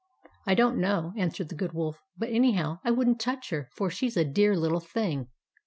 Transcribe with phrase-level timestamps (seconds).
[0.47, 3.91] "I don't know," answered the Good Wolf." But anyhow, I would n't touch her, for
[3.91, 5.27] she 's a dear little thing."